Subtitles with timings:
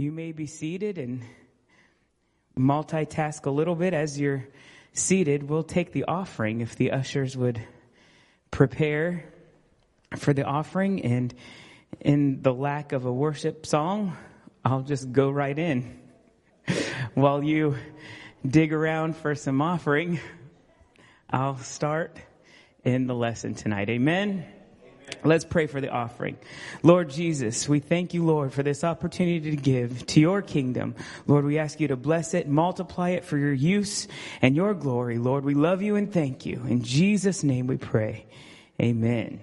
[0.00, 1.22] you may be seated and
[2.58, 4.48] multitask a little bit as you're
[4.94, 5.42] seated.
[5.42, 7.60] We'll take the offering if the ushers would
[8.50, 9.26] prepare
[10.16, 11.02] for the offering.
[11.02, 11.34] And
[12.00, 14.16] in the lack of a worship song,
[14.64, 16.00] I'll just go right in.
[17.14, 17.76] While you
[18.46, 20.18] dig around for some offering,
[21.28, 22.16] I'll start
[22.84, 23.90] in the lesson tonight.
[23.90, 24.46] Amen.
[25.24, 26.36] Let's pray for the offering.
[26.82, 30.94] Lord Jesus, we thank you, Lord, for this opportunity to give to your kingdom.
[31.26, 34.08] Lord, we ask you to bless it, multiply it for your use
[34.42, 35.18] and your glory.
[35.18, 36.62] Lord, we love you and thank you.
[36.68, 38.26] In Jesus' name we pray.
[38.80, 39.40] Amen.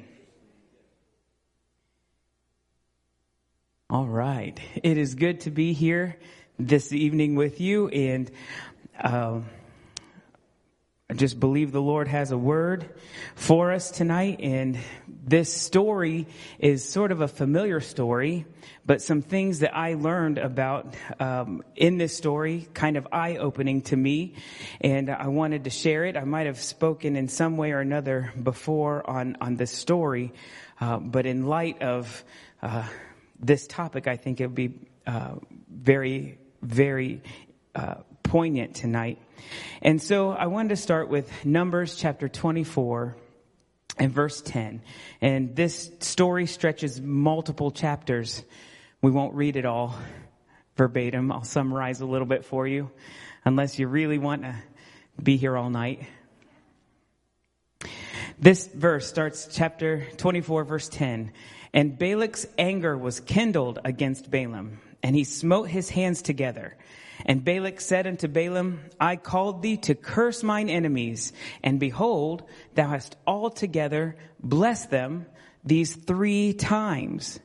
[3.89, 4.59] All right.
[4.83, 6.17] It is good to be here
[6.59, 8.29] this evening with you and,
[9.01, 9.45] um,
[11.09, 12.89] I just believe the Lord has a word
[13.33, 14.41] for us tonight.
[14.41, 14.77] And
[15.27, 16.25] this story
[16.57, 18.45] is sort of a familiar story,
[18.85, 23.81] but some things that I learned about um, in this story kind of eye opening
[23.83, 24.35] to me.
[24.79, 26.15] And I wanted to share it.
[26.15, 30.31] I might have spoken in some way or another before on, on this story.
[30.79, 32.23] Uh, but in light of
[32.61, 32.87] uh,
[33.37, 35.35] this topic, I think it would be uh,
[35.69, 37.21] very, very
[37.75, 39.19] uh, poignant tonight.
[39.81, 43.17] And so I wanted to start with Numbers chapter 24
[43.99, 44.81] and verse 10.
[45.21, 48.43] And this story stretches multiple chapters.
[49.01, 49.95] We won't read it all
[50.75, 51.31] verbatim.
[51.31, 52.91] I'll summarize a little bit for you,
[53.43, 54.55] unless you really want to
[55.21, 56.03] be here all night.
[58.39, 61.31] This verse starts chapter 24 verse 10.
[61.73, 66.77] And Balak's anger was kindled against Balaam, and he smote his hands together.
[67.25, 72.43] And Balak said unto Balaam, I called thee to curse mine enemies, and behold,
[72.75, 75.25] thou hast altogether blessed them
[75.63, 77.39] these three times.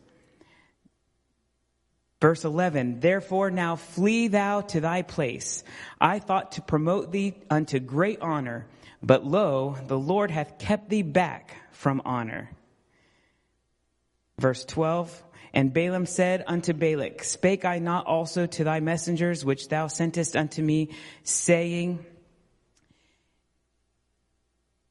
[2.20, 5.64] Verse 11, therefore now flee thou to thy place.
[6.01, 8.69] I thought to promote thee unto great honor,
[9.03, 12.51] but lo, the Lord hath kept thee back from honor.
[14.39, 15.23] Verse 12,
[15.55, 20.36] and Balaam said unto Balak, Spake I not also to thy messengers which thou sentest
[20.36, 20.90] unto me,
[21.24, 22.05] saying,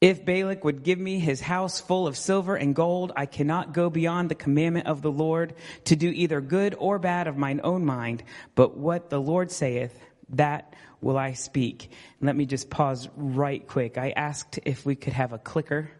[0.00, 3.88] if Balak would give me his house full of silver and gold, I cannot go
[3.88, 7.84] beyond the commandment of the Lord to do either good or bad of mine own
[7.84, 8.24] mind,
[8.56, 9.96] but what the Lord saith,
[10.30, 11.90] that will I speak.
[12.20, 13.96] Let me just pause right quick.
[13.96, 15.90] I asked if we could have a clicker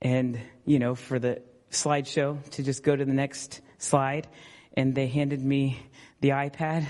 [0.00, 1.42] and, you know, for the
[1.72, 4.28] slideshow to just go to the next slide,
[4.74, 5.80] and they handed me
[6.20, 6.86] the iPad.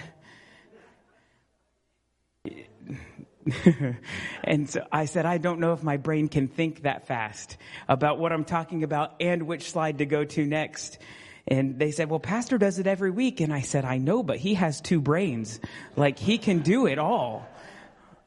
[4.45, 7.57] and so I said, I don't know if my brain can think that fast
[7.89, 10.99] about what I'm talking about and which slide to go to next.
[11.47, 13.41] And they said, well, pastor does it every week.
[13.41, 15.61] And I said, I know, but he has two brains.
[15.95, 17.47] Like he can do it all.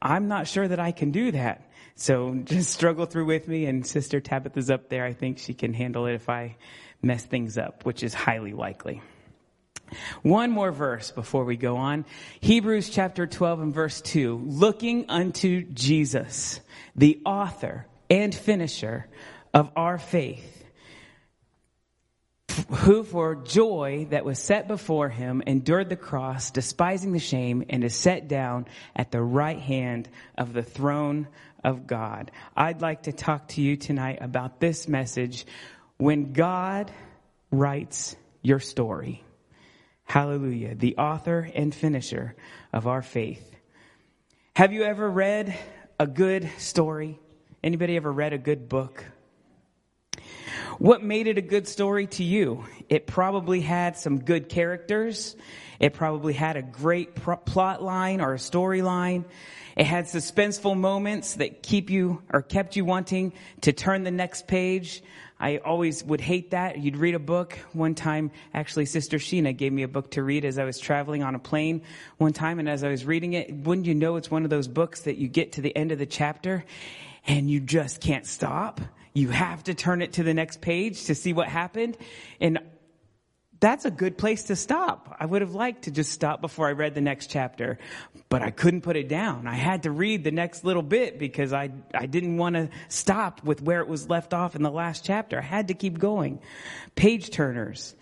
[0.00, 1.70] I'm not sure that I can do that.
[1.96, 5.04] So just struggle through with me and sister Tabitha's up there.
[5.04, 6.56] I think she can handle it if I
[7.02, 9.02] mess things up, which is highly likely.
[10.22, 12.04] One more verse before we go on.
[12.40, 14.40] Hebrews chapter 12 and verse 2.
[14.44, 16.60] Looking unto Jesus,
[16.94, 19.06] the author and finisher
[19.52, 20.56] of our faith,
[22.68, 27.82] who for joy that was set before him endured the cross, despising the shame, and
[27.82, 31.26] is set down at the right hand of the throne
[31.64, 32.30] of God.
[32.56, 35.46] I'd like to talk to you tonight about this message
[36.00, 36.90] when God
[37.50, 39.22] writes your story.
[40.04, 40.74] Hallelujah.
[40.74, 42.34] The author and finisher
[42.72, 43.54] of our faith.
[44.56, 45.56] Have you ever read
[45.98, 47.18] a good story?
[47.62, 49.04] Anybody ever read a good book?
[50.78, 52.64] What made it a good story to you?
[52.88, 55.36] It probably had some good characters.
[55.78, 59.26] It probably had a great plot line or a storyline.
[59.76, 64.46] It had suspenseful moments that keep you or kept you wanting to turn the next
[64.48, 65.02] page.
[65.40, 66.78] I always would hate that.
[66.78, 68.30] You'd read a book one time.
[68.52, 71.38] Actually, Sister Sheena gave me a book to read as I was traveling on a
[71.38, 71.80] plane
[72.18, 72.58] one time.
[72.58, 75.16] And as I was reading it, wouldn't you know it's one of those books that
[75.16, 76.64] you get to the end of the chapter
[77.26, 78.82] and you just can't stop?
[79.14, 81.96] You have to turn it to the next page to see what happened.
[82.38, 82.58] And
[83.60, 85.14] that's a good place to stop.
[85.20, 87.78] I would have liked to just stop before I read the next chapter,
[88.30, 89.46] but I couldn't put it down.
[89.46, 93.44] I had to read the next little bit because I, I didn't want to stop
[93.44, 95.38] with where it was left off in the last chapter.
[95.38, 96.40] I had to keep going.
[96.94, 97.94] Page turners.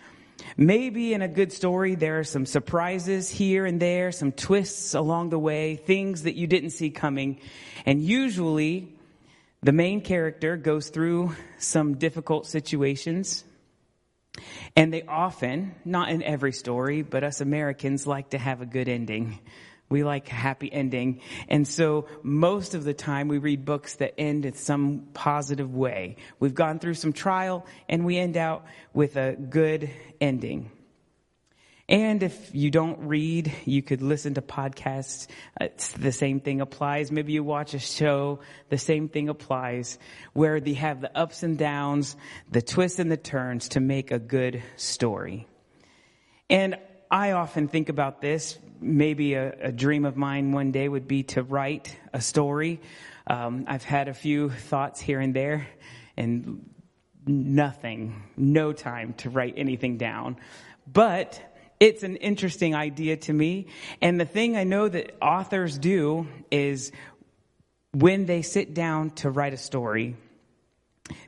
[0.57, 5.31] Maybe in a good story, there are some surprises here and there, some twists along
[5.31, 7.41] the way, things that you didn't see coming.
[7.85, 8.95] And usually
[9.65, 13.43] the main character goes through some difficult situations
[14.77, 18.89] And they often, not in every story, but us Americans like to have a good
[18.89, 19.39] ending.
[19.89, 21.21] We like a happy ending.
[21.49, 26.17] And so most of the time we read books that end in some positive way.
[26.39, 29.91] We've gone through some trial and we end out with a good
[30.21, 30.71] ending.
[31.89, 35.27] And if you don't read, you could listen to podcasts.
[35.59, 37.11] It's the same thing applies.
[37.11, 38.41] Maybe you watch a show.
[38.69, 39.99] The same thing applies
[40.35, 42.15] where they have the ups and downs,
[42.51, 45.47] the twists and the turns to make a good story.
[46.51, 46.77] And
[47.11, 48.59] I often think about this.
[48.81, 52.81] Maybe a, a dream of mine one day would be to write a story.
[53.27, 55.67] Um, I've had a few thoughts here and there
[56.19, 56.69] and
[57.27, 60.37] nothing, no time to write anything down.
[60.87, 61.41] But
[61.81, 63.67] it's an interesting idea to me.
[64.01, 66.93] And the thing I know that authors do is
[67.93, 70.17] when they sit down to write a story,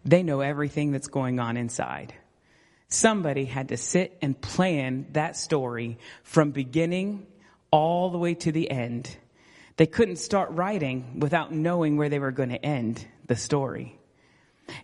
[0.05, 2.15] they know everything that's going on inside.
[2.89, 7.27] Somebody had to sit and plan that story from beginning
[7.71, 9.17] all the way to the end.
[9.77, 13.97] They couldn't start writing without knowing where they were going to end the story.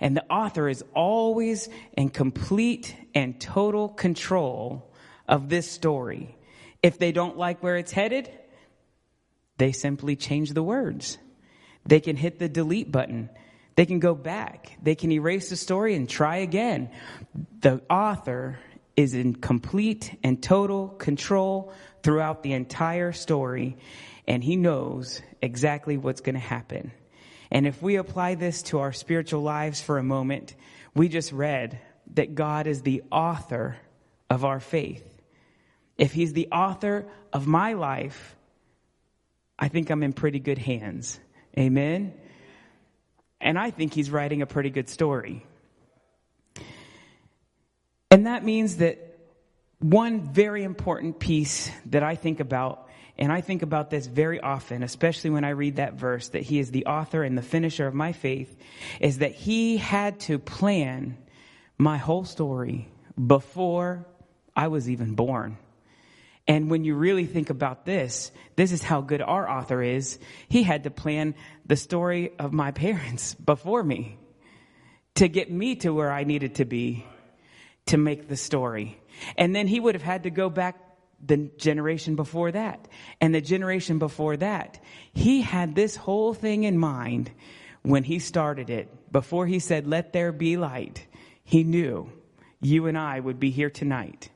[0.01, 4.89] And the author is always in complete and total control
[5.29, 6.37] of this story.
[6.83, 8.31] If they don't like where it's headed,
[9.59, 11.19] they simply change the words.
[11.85, 13.31] They can hit the delete button.
[13.77, 14.77] They can go back.
[14.83, 16.91] They can erase the story and try again.
[17.61, 18.59] The author
[18.97, 21.73] is in complete and total control
[22.03, 23.77] throughout the entire story,
[24.27, 26.93] and he knows exactly what's going to happen.
[27.51, 30.55] And if we apply this to our spiritual lives for a moment,
[30.95, 31.79] we just read
[32.15, 33.77] that God is the author
[34.31, 35.16] of our faith.
[35.99, 38.37] If he's the author of my life,
[39.59, 41.19] I think I'm in pretty good hands.
[41.59, 42.13] Amen.
[43.41, 45.45] And I think he's writing a pretty good story.
[48.11, 49.19] And that means that
[49.79, 52.89] one very important piece that I think about,
[53.19, 56.59] and I think about this very often, especially when I read that verse, that he
[56.59, 58.57] is the author and the finisher of my faith,
[59.01, 61.17] is that he had to plan
[61.79, 64.07] my whole story before
[64.55, 65.59] I was even born.
[66.49, 70.19] And when you really think about this, this is how good our author is.
[70.49, 71.35] He had to plan
[71.67, 74.19] the story of my parents before me
[75.17, 77.05] to get me to where I needed to be
[77.87, 79.01] to make the story.
[79.37, 80.77] And then he would have had to go back
[81.25, 82.89] the generation before that
[83.21, 84.79] and the generation before that.
[85.13, 87.31] He had this whole thing in mind
[87.83, 88.89] when he started it.
[89.11, 91.07] Before he said, let there be light,
[91.43, 92.13] he knew
[92.61, 94.29] you and I would be here tonight.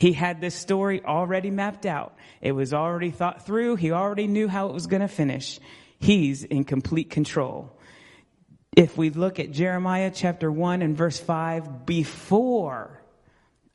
[0.00, 2.16] He had this story already mapped out.
[2.40, 3.76] It was already thought through.
[3.76, 5.60] He already knew how it was going to finish.
[5.98, 7.70] He's in complete control.
[8.74, 13.02] If we look at Jeremiah chapter 1 and verse 5, before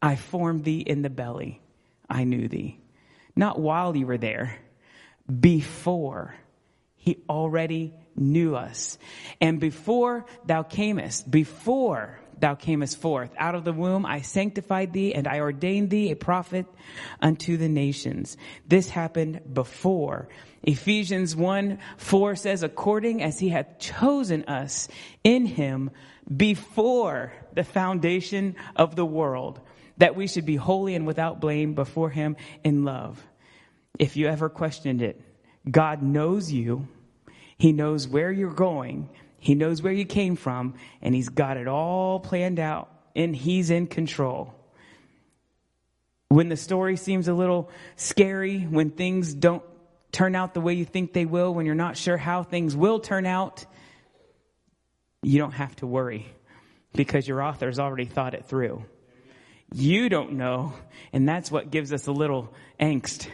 [0.02, 1.62] I formed thee in the belly,
[2.10, 2.80] I knew thee.
[3.36, 4.58] Not while you were there,
[5.40, 6.34] before.
[6.96, 8.98] He already knew us.
[9.40, 13.32] And before thou camest, before thou camest forth.
[13.38, 16.66] Out of the womb I sanctified thee and I ordained thee a prophet
[17.22, 18.38] unto the nations.
[18.68, 20.30] This happened before.
[20.64, 24.88] Ephesians 1 4 says, according as he hath chosen us
[25.24, 25.92] in him
[26.36, 29.60] before the foundation of the world,
[29.98, 33.24] that we should be holy and without blame before him in love.
[34.00, 35.22] If you ever questioned it,
[35.70, 36.88] God knows you.
[37.58, 39.10] He knows where you're going
[39.46, 40.74] he knows where you came from
[41.04, 44.56] and he's got it all planned out and he's in control.
[46.30, 49.62] When the story seems a little scary, when things don't
[50.12, 53.00] turn out the way you think they will, when you're not sure how things will
[53.00, 53.68] turn out,
[55.22, 56.26] you don't have to worry
[56.94, 58.84] because your author's already thought it through.
[59.72, 60.74] You don't know,
[61.14, 63.28] and that's what gives us a little angst,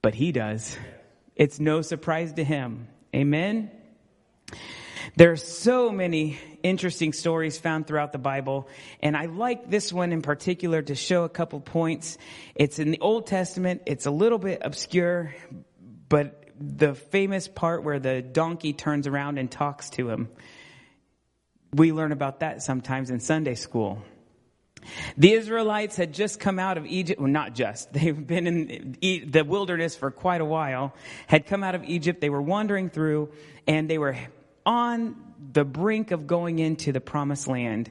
[0.00, 0.78] but he does.
[1.34, 2.86] It's no surprise to him.
[3.12, 3.72] Amen.
[5.16, 8.68] There are so many interesting stories found throughout the Bible,
[9.00, 12.18] and I like this one in particular to show a couple points.
[12.54, 13.82] It's in the Old Testament.
[13.86, 15.34] It's a little bit obscure,
[16.08, 20.28] but the famous part where the donkey turns around and talks to him,
[21.72, 24.02] we learn about that sometimes in Sunday school.
[25.16, 29.44] The Israelites had just come out of Egypt, well, not just, they've been in the
[29.44, 30.94] wilderness for quite a while,
[31.26, 33.30] had come out of Egypt, they were wandering through,
[33.66, 34.16] and they were
[34.64, 35.16] on
[35.52, 37.90] the brink of going into the promised land.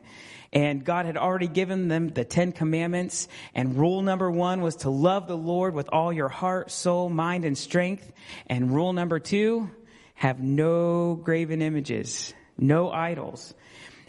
[0.52, 3.28] And God had already given them the Ten Commandments.
[3.56, 7.44] And rule number one was to love the Lord with all your heart, soul, mind,
[7.44, 8.12] and strength.
[8.48, 9.72] And rule number two,
[10.14, 13.54] have no graven images, no idols.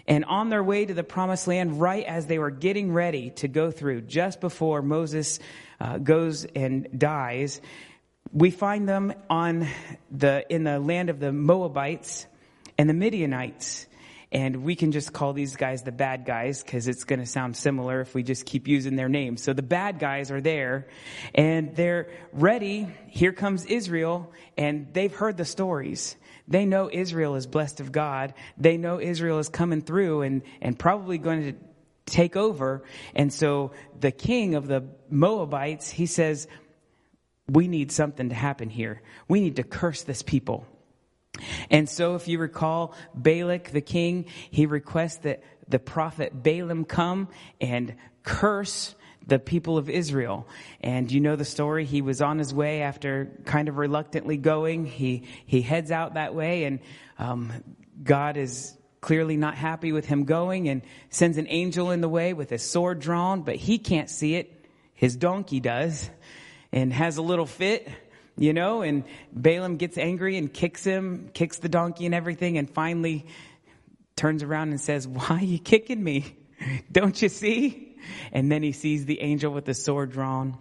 [0.06, 3.48] And on their way to the promised land, right as they were getting ready to
[3.48, 5.40] go through, just before Moses
[5.80, 7.62] uh, goes and dies,
[8.32, 9.66] we find them on
[10.10, 12.26] the, in the land of the Moabites
[12.78, 13.86] and the Midianites.
[14.32, 17.56] And we can just call these guys the bad guys because it's going to sound
[17.56, 19.42] similar if we just keep using their names.
[19.44, 20.88] So the bad guys are there
[21.36, 22.88] and they're ready.
[23.06, 26.16] Here comes Israel and they've heard the stories.
[26.48, 28.34] They know Israel is blessed of God.
[28.58, 31.58] They know Israel is coming through and, and probably going to
[32.06, 32.82] take over.
[33.14, 36.48] And so the king of the Moabites, he says,
[37.48, 39.00] we need something to happen here.
[39.28, 40.66] We need to curse this people.
[41.70, 47.28] And so if you recall, Balak, the king, he requests that the prophet Balaam come
[47.60, 48.94] and curse
[49.26, 50.46] the people of Israel.
[50.80, 51.84] And you know the story.
[51.84, 54.84] He was on his way after kind of reluctantly going.
[54.84, 56.80] He, he heads out that way and,
[57.18, 57.52] um,
[58.02, 62.32] God is clearly not happy with him going and sends an angel in the way
[62.32, 64.66] with his sword drawn, but he can't see it.
[64.94, 66.10] His donkey does
[66.72, 67.88] and has a little fit
[68.36, 72.68] you know, and Balaam gets angry and kicks him, kicks the donkey and everything, and
[72.68, 73.26] finally
[74.16, 76.36] turns around and says, Why are you kicking me?
[76.92, 77.96] Don't you see?
[78.32, 80.58] And then he sees the angel with the sword drawn.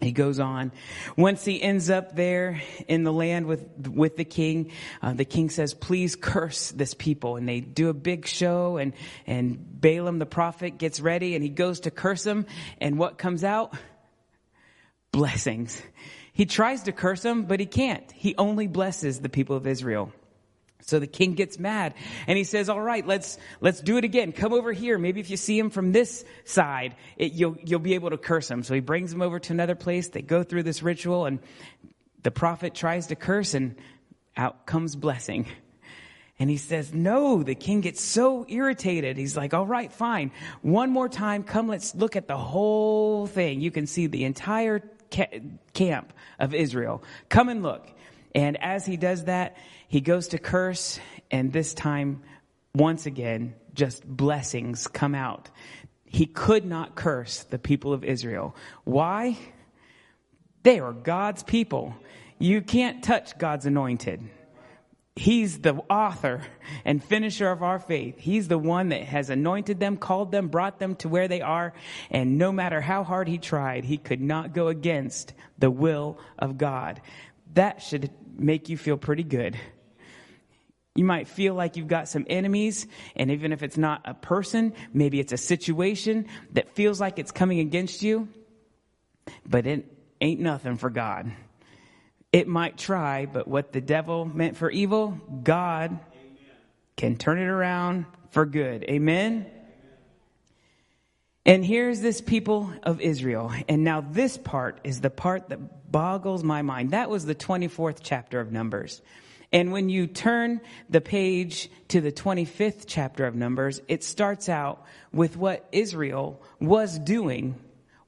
[0.00, 0.72] He goes on.
[1.16, 5.48] Once he ends up there in the land with with the king, uh, the king
[5.48, 8.92] says, "Please curse this people." And they do a big show, and
[9.26, 12.44] and Balaam the prophet gets ready, and he goes to curse them.
[12.78, 13.74] And what comes out?
[15.12, 15.80] Blessings.
[16.36, 18.12] He tries to curse them, but he can't.
[18.12, 20.12] He only blesses the people of Israel.
[20.82, 21.94] So the king gets mad
[22.26, 24.32] and he says, all right, let's, let's do it again.
[24.32, 24.98] Come over here.
[24.98, 28.50] Maybe if you see him from this side, it, you'll, you'll be able to curse
[28.50, 28.62] him.
[28.62, 30.08] So he brings him over to another place.
[30.08, 31.38] They go through this ritual and
[32.22, 33.74] the prophet tries to curse and
[34.36, 35.46] out comes blessing.
[36.38, 39.16] And he says, no, the king gets so irritated.
[39.16, 40.32] He's like, all right, fine.
[40.60, 41.44] One more time.
[41.44, 43.62] Come, let's look at the whole thing.
[43.62, 47.02] You can see the entire camp of Israel.
[47.28, 47.86] Come and look.
[48.34, 49.56] And as he does that,
[49.88, 52.22] he goes to curse, and this time,
[52.74, 55.48] once again, just blessings come out.
[56.04, 58.54] He could not curse the people of Israel.
[58.84, 59.38] Why?
[60.62, 61.94] They are God's people.
[62.38, 64.20] You can't touch God's anointed.
[65.18, 66.42] He's the author
[66.84, 68.18] and finisher of our faith.
[68.18, 71.72] He's the one that has anointed them, called them, brought them to where they are.
[72.10, 76.58] And no matter how hard he tried, he could not go against the will of
[76.58, 77.00] God.
[77.54, 79.58] That should make you feel pretty good.
[80.94, 84.74] You might feel like you've got some enemies, and even if it's not a person,
[84.92, 88.28] maybe it's a situation that feels like it's coming against you,
[89.46, 89.86] but it
[90.20, 91.32] ain't nothing for God.
[92.36, 96.36] It might try, but what the devil meant for evil, God Amen.
[96.94, 98.84] can turn it around for good.
[98.84, 99.32] Amen?
[99.32, 99.50] Amen?
[101.46, 103.54] And here's this people of Israel.
[103.70, 106.90] And now this part is the part that boggles my mind.
[106.90, 109.00] That was the 24th chapter of Numbers.
[109.50, 114.84] And when you turn the page to the 25th chapter of Numbers, it starts out
[115.10, 117.54] with what Israel was doing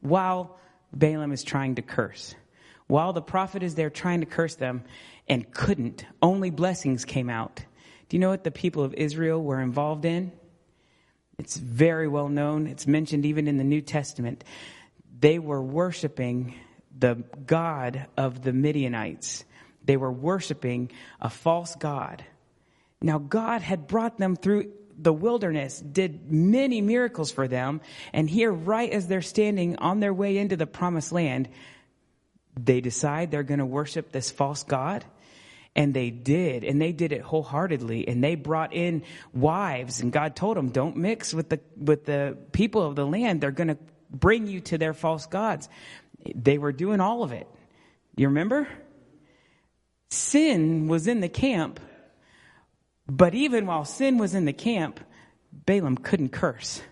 [0.02, 0.58] while
[0.92, 2.34] Balaam is trying to curse.
[2.88, 4.82] While the prophet is there trying to curse them
[5.28, 7.62] and couldn't, only blessings came out.
[8.08, 10.32] Do you know what the people of Israel were involved in?
[11.38, 12.66] It's very well known.
[12.66, 14.42] It's mentioned even in the New Testament.
[15.20, 16.54] They were worshiping
[16.98, 19.44] the God of the Midianites.
[19.84, 20.90] They were worshiping
[21.20, 22.24] a false God.
[23.00, 27.80] Now, God had brought them through the wilderness, did many miracles for them,
[28.12, 31.48] and here, right as they're standing on their way into the promised land,
[32.64, 35.04] they decide they're going to worship this false God.
[35.76, 38.08] And they did, and they did it wholeheartedly.
[38.08, 42.36] And they brought in wives, and God told them, "Don't mix with the with the
[42.50, 43.40] people of the land.
[43.40, 43.78] They're going to
[44.10, 45.68] bring you to their false gods."
[46.34, 47.46] They were doing all of it.
[48.16, 48.66] You remember?
[50.10, 51.78] Sin was in the camp,
[53.06, 54.98] but even while sin was in the camp,
[55.52, 56.82] Balaam couldn't curse.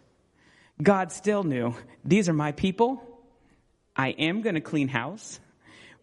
[0.81, 3.03] God still knew these are my people.
[3.97, 5.41] I am going to clean house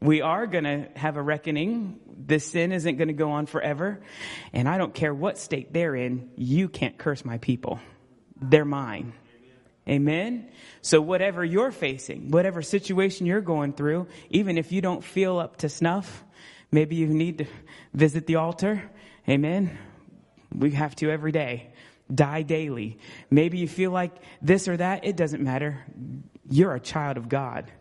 [0.04, 1.98] we are going to have a reckoning.
[2.06, 4.02] This sin isn't going to go on forever.
[4.52, 7.80] And I don't care what state they're in, you can't curse my people.
[8.40, 9.14] They're mine.
[9.88, 10.50] Amen.
[10.82, 15.58] So whatever you're facing, whatever situation you're going through, even if you don't feel up
[15.58, 16.24] to snuff,
[16.70, 17.46] maybe you need to
[17.94, 18.84] visit the altar.
[19.28, 19.78] Amen.
[20.54, 21.74] We have to every day.
[22.14, 22.98] Die daily.
[23.30, 25.06] Maybe you feel like this or that.
[25.06, 25.86] It doesn't matter.
[26.50, 27.72] You're a child of God.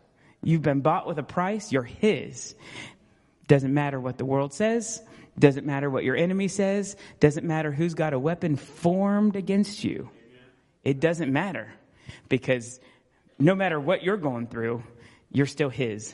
[0.43, 1.71] You've been bought with a price.
[1.71, 2.55] You're His.
[3.47, 5.01] Doesn't matter what the world says.
[5.37, 6.95] Doesn't matter what your enemy says.
[7.19, 10.09] Doesn't matter who's got a weapon formed against you.
[10.83, 11.73] It doesn't matter
[12.29, 12.79] because
[13.39, 14.83] no matter what you're going through,
[15.31, 16.13] you're still His.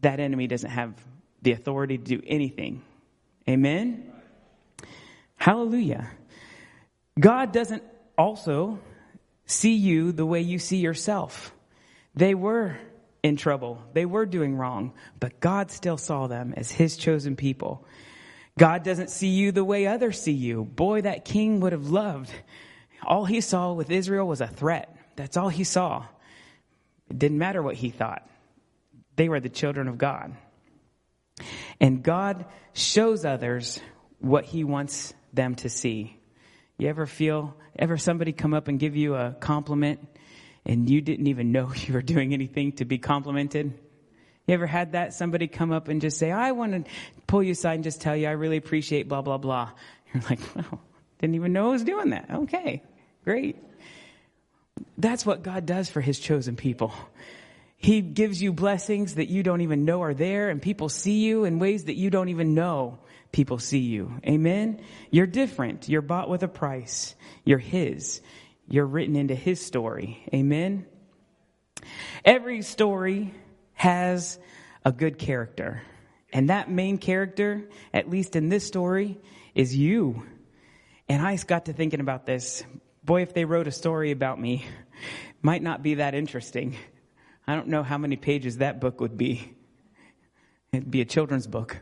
[0.00, 0.94] That enemy doesn't have
[1.42, 2.82] the authority to do anything.
[3.48, 4.12] Amen?
[5.36, 6.10] Hallelujah.
[7.18, 7.82] God doesn't
[8.16, 8.80] also
[9.46, 11.52] see you the way you see yourself.
[12.14, 12.76] They were
[13.22, 13.82] in trouble.
[13.92, 17.86] They were doing wrong, but God still saw them as his chosen people.
[18.58, 20.64] God doesn't see you the way others see you.
[20.64, 22.30] Boy, that king would have loved.
[23.04, 24.94] All he saw with Israel was a threat.
[25.16, 26.04] That's all he saw.
[27.08, 28.28] It didn't matter what he thought.
[29.16, 30.36] They were the children of God.
[31.80, 33.80] And God shows others
[34.18, 36.18] what he wants them to see.
[36.78, 40.06] You ever feel, ever somebody come up and give you a compliment
[40.68, 43.72] and you didn't even know you were doing anything to be complimented?
[44.46, 45.12] You ever had that?
[45.14, 46.90] Somebody come up and just say, I want to
[47.26, 49.72] pull you aside and just tell you I really appreciate blah, blah, blah.
[50.14, 50.80] You're like, well,
[51.18, 52.30] didn't even know I was doing that.
[52.30, 52.82] Okay,
[53.24, 53.56] great.
[54.96, 56.92] That's what God does for his chosen people.
[57.76, 61.44] He gives you blessings that you don't even know are there and people see you
[61.44, 62.98] in ways that you don't even know
[63.30, 64.12] people see you.
[64.26, 64.80] Amen?
[65.10, 65.88] You're different.
[65.88, 67.14] You're bought with a price.
[67.44, 68.20] You're his.
[68.68, 70.22] You're written into his story.
[70.32, 70.86] Amen?
[72.24, 73.32] Every story
[73.74, 74.38] has
[74.84, 75.82] a good character.
[76.32, 79.18] And that main character, at least in this story,
[79.54, 80.22] is you.
[81.08, 82.62] And I got to thinking about this.
[83.02, 84.66] Boy, if they wrote a story about me,
[85.40, 86.76] might not be that interesting.
[87.46, 89.54] I don't know how many pages that book would be.
[90.72, 91.78] It'd be a children's book,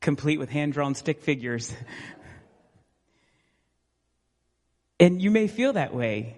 [0.00, 1.74] complete with hand drawn stick figures.
[5.02, 6.36] And you may feel that way.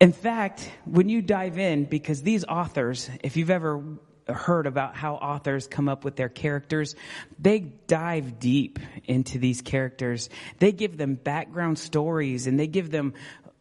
[0.00, 3.80] In fact, when you dive in, because these authors, if you've ever
[4.26, 6.96] heard about how authors come up with their characters,
[7.38, 10.28] they dive deep into these characters.
[10.58, 13.14] They give them background stories and they give them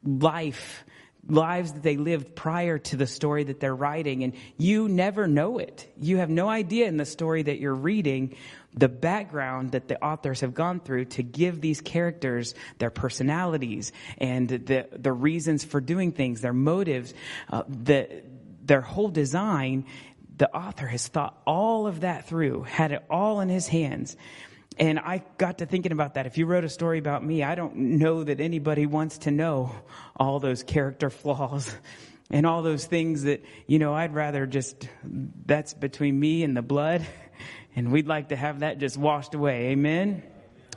[0.03, 0.85] life,
[1.29, 4.23] lives that they lived prior to the story that they're writing.
[4.23, 5.87] And you never know it.
[6.01, 8.35] You have no idea in the story that you're reading
[8.77, 14.49] the background that the authors have gone through to give these characters their personalities and
[14.49, 17.13] the, the reasons for doing things, their motives,
[17.49, 18.23] uh, the,
[18.63, 19.85] their whole design.
[20.37, 24.17] The author has thought all of that through, had it all in his hands.
[24.77, 26.25] And I got to thinking about that.
[26.25, 29.73] If you wrote a story about me, I don't know that anybody wants to know
[30.17, 31.73] all those character flaws
[32.29, 36.61] and all those things that, you know, I'd rather just, that's between me and the
[36.61, 37.05] blood
[37.75, 39.67] and we'd like to have that just washed away.
[39.67, 40.23] Amen?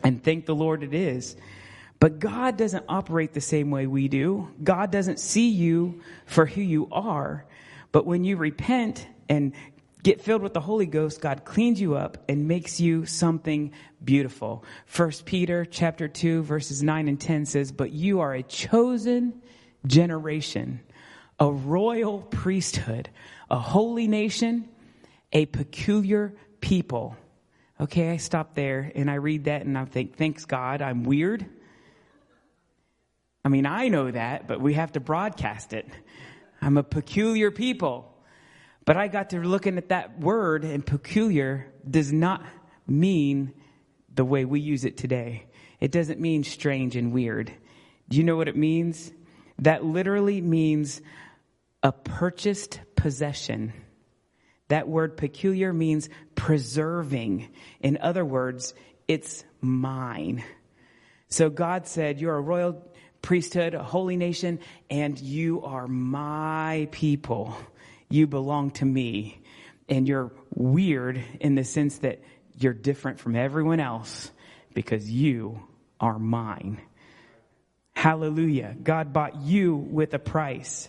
[0.03, 1.37] And thank the Lord it is.
[2.01, 4.49] But God doesn't operate the same way we do.
[4.63, 7.45] God doesn't see you for who you are.
[7.91, 9.53] But when you repent and
[10.03, 13.73] get filled with the Holy Ghost, God cleans you up and makes you something
[14.05, 14.65] beautiful.
[14.87, 19.43] First Peter chapter 2 verses 9 and 10 says, "But you are a chosen
[19.87, 20.81] generation,
[21.41, 23.09] a royal priesthood,
[23.51, 24.69] a holy nation,
[25.33, 27.16] a peculiar people.
[27.81, 31.47] Okay, I stop there and I read that and I think, thanks God, I'm weird.
[33.44, 35.88] I mean, I know that, but we have to broadcast it.
[36.61, 38.14] I'm a peculiar people.
[38.85, 42.42] But I got to looking at that word, and peculiar does not
[42.87, 43.53] mean
[44.14, 45.44] the way we use it today.
[45.79, 47.53] It doesn't mean strange and weird.
[48.09, 49.12] Do you know what it means?
[49.59, 51.03] That literally means
[51.83, 53.75] a purchased possession.
[54.68, 57.48] That word peculiar means preserving.
[57.81, 58.72] In other words,
[59.09, 60.44] it's mine.
[61.29, 62.83] So God said, You're a royal
[63.20, 67.57] priesthood, a holy nation, and you are my people.
[68.09, 69.42] You belong to me.
[69.88, 72.22] And you're weird in the sense that
[72.57, 74.31] you're different from everyone else
[74.74, 75.61] because you
[75.98, 76.81] are mine.
[77.96, 78.77] Hallelujah.
[78.81, 80.88] God bought you with a price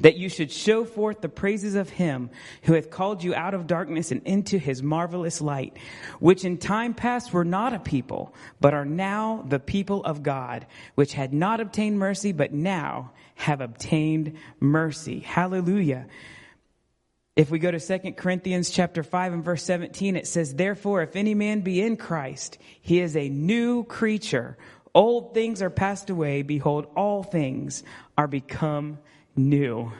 [0.00, 2.30] that you should show forth the praises of him
[2.62, 5.76] who hath called you out of darkness and into his marvelous light,
[6.18, 10.66] which in time past were not a people, but are now the people of God,
[10.94, 15.20] which had not obtained mercy, but now have obtained mercy.
[15.20, 16.06] Hallelujah.
[17.36, 21.16] If we go to 2 Corinthians chapter 5 and verse 17, it says, Therefore, if
[21.16, 24.56] any man be in Christ, he is a new creature.
[24.94, 26.40] Old things are passed away.
[26.40, 27.82] Behold, all things
[28.16, 28.98] are become
[29.36, 29.92] new.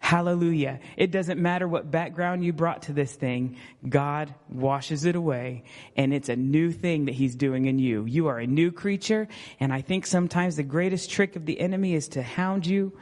[0.00, 0.80] Hallelujah.
[0.96, 3.56] It doesn't matter what background you brought to this thing.
[3.86, 8.06] God washes it away and it's a new thing that he's doing in you.
[8.06, 9.28] You are a new creature.
[9.60, 12.92] And I think sometimes the greatest trick of the enemy is to hound you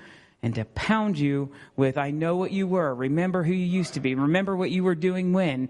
[0.43, 2.93] and to pound you with, I know what you were.
[2.95, 4.15] Remember who you used to be.
[4.17, 5.69] Remember what you were doing when.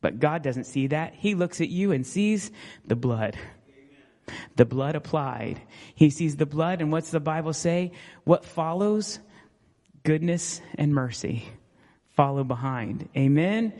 [0.00, 1.14] But God doesn't see that.
[1.14, 2.52] He looks at you and sees
[2.86, 3.36] the blood.
[4.56, 5.60] The blood applied.
[5.94, 7.92] He sees the blood, and what's the Bible say?
[8.24, 9.18] What follows?
[10.04, 11.44] Goodness and mercy
[12.16, 13.08] follow behind.
[13.16, 13.72] Amen?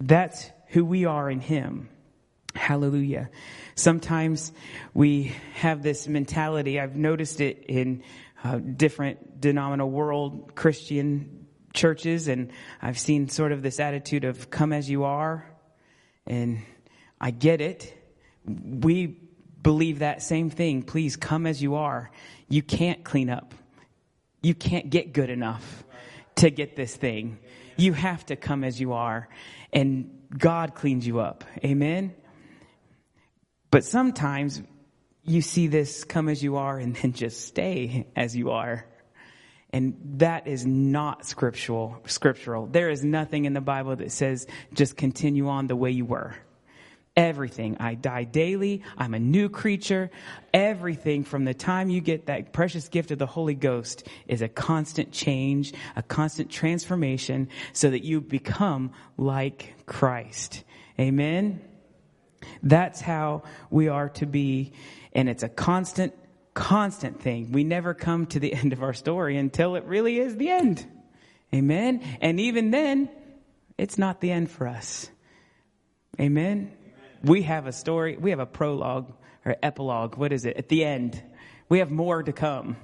[0.00, 1.88] That's who we are in Him.
[2.54, 3.30] Hallelujah.
[3.74, 4.52] Sometimes
[4.92, 6.78] we have this mentality.
[6.78, 8.04] I've noticed it in
[8.44, 14.72] uh, different denominational world Christian churches, and I've seen sort of this attitude of come
[14.72, 15.44] as you are,
[16.26, 16.62] and
[17.20, 17.92] I get it.
[18.46, 19.18] We
[19.64, 20.82] believe that same thing.
[20.82, 22.12] Please come as you are.
[22.48, 23.54] You can't clean up.
[24.42, 25.82] You can't get good enough
[26.36, 27.38] to get this thing.
[27.76, 29.28] You have to come as you are,
[29.72, 31.42] and God cleans you up.
[31.64, 32.14] Amen.
[33.72, 34.62] But sometimes
[35.24, 38.86] you see this come as you are and then just stay as you are.
[39.70, 42.66] And that is not scriptural, scriptural.
[42.66, 46.36] There is nothing in the Bible that says just continue on the way you were.
[47.16, 47.76] Everything.
[47.78, 48.82] I die daily.
[48.98, 50.10] I'm a new creature.
[50.52, 54.48] Everything from the time you get that precious gift of the Holy Ghost is a
[54.48, 60.64] constant change, a constant transformation so that you become like Christ.
[60.98, 61.60] Amen.
[62.64, 64.72] That's how we are to be.
[65.12, 66.14] And it's a constant,
[66.52, 67.52] constant thing.
[67.52, 70.84] We never come to the end of our story until it really is the end.
[71.54, 72.02] Amen.
[72.20, 73.08] And even then,
[73.78, 75.08] it's not the end for us.
[76.20, 76.72] Amen.
[77.24, 79.10] We have a story, we have a prologue
[79.46, 80.16] or epilogue.
[80.16, 80.56] What is it?
[80.56, 81.22] At the end.
[81.68, 82.76] We have more to come.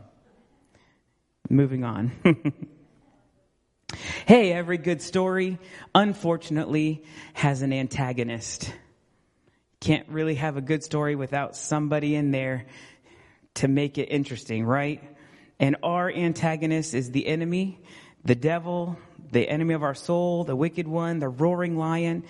[1.51, 2.13] Moving on.
[4.27, 5.59] hey, every good story,
[5.95, 8.73] unfortunately, has an antagonist.
[9.81, 12.67] Can't really have a good story without somebody in there
[13.55, 15.03] to make it interesting, right?
[15.59, 17.79] And our antagonist is the enemy,
[18.25, 18.97] the devil,
[19.33, 22.25] the enemy of our soul, the wicked one, the roaring lion.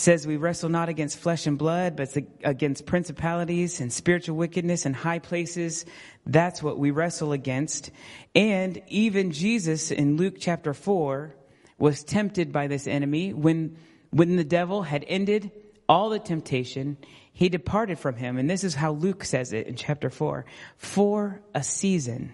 [0.00, 4.94] Says we wrestle not against flesh and blood, but against principalities and spiritual wickedness in
[4.94, 5.84] high places.
[6.24, 7.90] That's what we wrestle against.
[8.34, 11.34] And even Jesus in Luke chapter 4
[11.76, 13.76] was tempted by this enemy when,
[14.08, 15.50] when the devil had ended
[15.86, 16.96] all the temptation,
[17.34, 18.38] he departed from him.
[18.38, 20.46] And this is how Luke says it in chapter 4
[20.78, 22.32] for a season.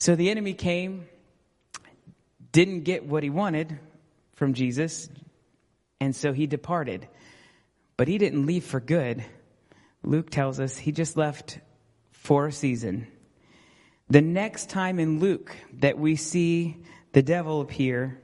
[0.00, 1.06] So the enemy came,
[2.50, 3.78] didn't get what he wanted
[4.34, 5.08] from Jesus,
[6.00, 7.08] and so he departed.
[7.96, 9.24] But he didn't leave for good.
[10.02, 11.58] Luke tells us he just left
[12.12, 13.08] for a season.
[14.08, 16.76] The next time in Luke that we see
[17.12, 18.20] the devil appear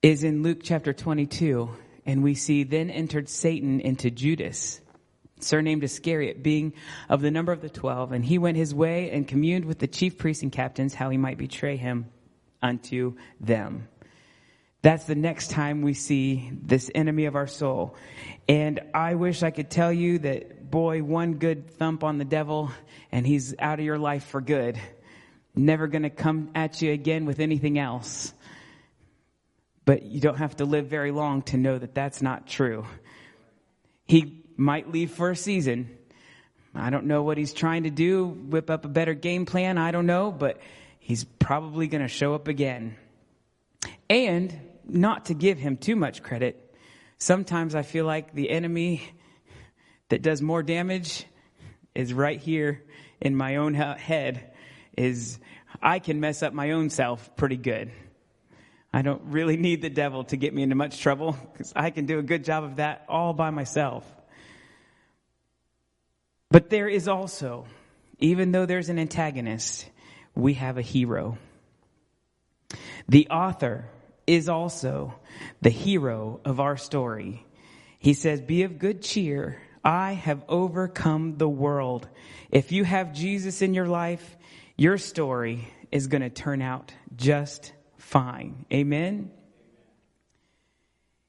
[0.00, 1.70] is in Luke chapter 22.
[2.06, 4.80] And we see then entered Satan into Judas,
[5.40, 6.72] surnamed Iscariot, being
[7.10, 8.12] of the number of the twelve.
[8.12, 11.18] And he went his way and communed with the chief priests and captains how he
[11.18, 12.06] might betray him
[12.62, 13.88] unto them.
[14.82, 17.96] That's the next time we see this enemy of our soul.
[18.48, 22.70] And I wish I could tell you that, boy, one good thump on the devil
[23.10, 24.80] and he's out of your life for good.
[25.54, 28.32] Never gonna come at you again with anything else.
[29.84, 32.86] But you don't have to live very long to know that that's not true.
[34.06, 35.96] He might leave for a season.
[36.74, 39.78] I don't know what he's trying to do, whip up a better game plan.
[39.78, 40.60] I don't know, but
[40.98, 42.96] he's probably going to show up again.
[44.10, 46.74] And not to give him too much credit,
[47.18, 49.02] sometimes I feel like the enemy
[50.08, 51.26] that does more damage
[51.94, 52.82] is right here
[53.20, 54.52] in my own head
[54.96, 55.38] is
[55.82, 57.90] I can mess up my own self pretty good.
[58.92, 62.06] I don't really need the devil to get me into much trouble because I can
[62.06, 64.04] do a good job of that all by myself.
[66.50, 67.66] But there is also,
[68.18, 69.88] even though there's an antagonist,
[70.34, 71.36] we have a hero.
[73.08, 73.86] The author
[74.28, 75.14] is also
[75.62, 77.46] the hero of our story.
[77.98, 79.60] He says, Be of good cheer.
[79.82, 82.06] I have overcome the world.
[82.50, 84.36] If you have Jesus in your life,
[84.76, 88.66] your story is going to turn out just fine.
[88.70, 89.30] Amen?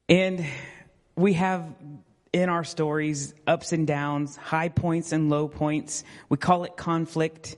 [0.09, 0.45] And
[1.15, 1.73] we have
[2.33, 6.03] in our stories ups and downs, high points and low points.
[6.27, 7.55] We call it conflict.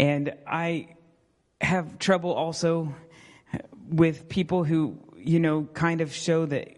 [0.00, 0.96] And I
[1.60, 2.92] have trouble also
[3.92, 6.76] with people who, you know, kind of show that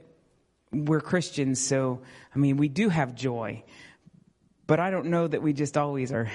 [0.72, 1.64] we're Christians.
[1.64, 2.00] So,
[2.35, 3.62] I mean, we do have joy.
[4.66, 6.31] But I don't know that we just always are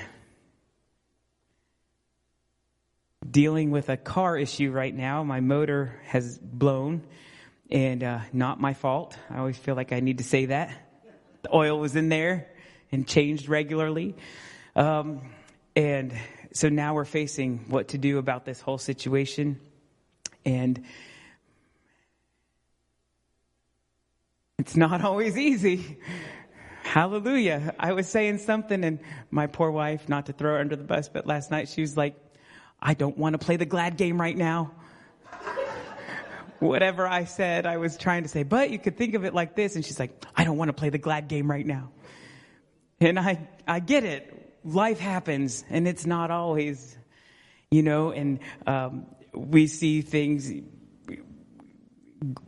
[3.29, 5.23] dealing with a car issue right now.
[5.23, 7.03] My motor has blown,
[7.69, 9.17] and uh, not my fault.
[9.29, 10.71] I always feel like I need to say that.
[11.41, 12.47] The oil was in there
[12.91, 14.15] and changed regularly.
[14.75, 15.21] Um,
[15.75, 16.13] and
[16.53, 19.59] so now we're facing what to do about this whole situation.
[20.45, 20.83] And
[24.59, 25.97] It's not always easy.
[26.83, 27.73] Hallelujah.
[27.79, 28.99] I was saying something and
[29.31, 31.95] my poor wife, not to throw her under the bus, but last night she was
[31.95, 32.17] like,
[32.81, 34.73] I don't want to play the glad game right now.
[36.59, 39.55] Whatever I said, I was trying to say, but you could think of it like
[39.55, 39.77] this.
[39.77, 41.91] And she's like, I don't want to play the glad game right now.
[42.99, 44.57] And I, I get it.
[44.65, 46.97] Life happens and it's not always,
[47.71, 50.51] you know, and, um, we see things,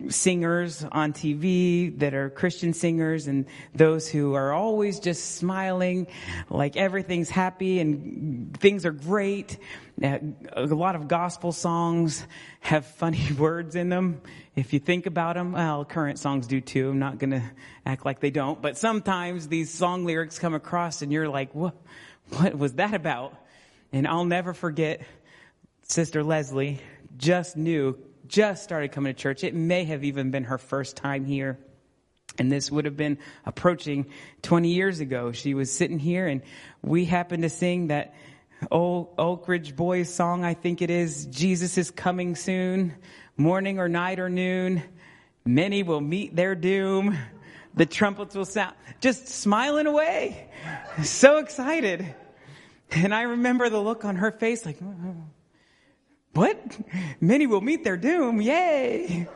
[0.09, 6.07] singers on TV that are Christian singers and those who are always just smiling
[6.49, 9.57] like everything's happy and things are great.
[10.03, 10.17] Uh,
[10.53, 12.25] a lot of gospel songs
[12.59, 14.21] have funny words in them.
[14.55, 16.89] If you think about them, well, current songs do too.
[16.89, 17.43] I'm not going to
[17.85, 21.75] act like they don't, but sometimes these song lyrics come across and you're like, what,
[22.29, 23.35] what was that about?
[23.93, 25.01] And I'll never forget
[25.91, 26.79] Sister Leslie
[27.17, 29.43] just knew just started coming to church.
[29.43, 31.59] It may have even been her first time here.
[32.37, 34.05] And this would have been approaching
[34.41, 35.33] 20 years ago.
[35.33, 36.43] She was sitting here and
[36.81, 38.15] we happened to sing that
[38.71, 42.93] old Oak Ridge Boys song, I think it is, Jesus is coming soon,
[43.35, 44.81] morning or night or noon.
[45.43, 47.17] Many will meet their doom.
[47.73, 50.49] The trumpets will sound, just smiling away.
[51.03, 52.15] So excited.
[52.91, 54.77] And I remember the look on her face like,
[56.33, 56.77] what?
[57.19, 58.41] Many will meet their doom.
[58.41, 59.27] Yay.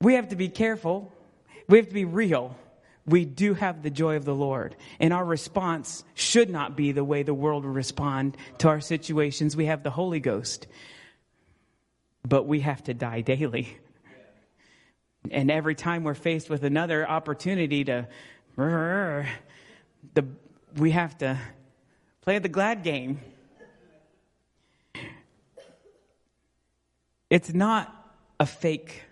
[0.00, 1.12] We have to be careful.
[1.68, 2.56] We have to be real.
[3.06, 4.76] We do have the joy of the Lord.
[4.98, 9.56] And our response should not be the way the world will respond to our situations.
[9.56, 10.66] We have the Holy Ghost.
[12.26, 13.76] But we have to die daily.
[15.30, 18.08] And every time we're faced with another opportunity to,
[18.56, 20.26] the,
[20.76, 21.38] we have to
[22.22, 23.20] play the glad game.
[27.30, 27.94] It's not
[28.40, 29.04] a fake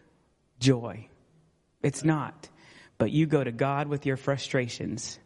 [0.59, 1.07] joy.
[1.83, 2.49] It's not.
[2.99, 5.19] But you go to God with your frustrations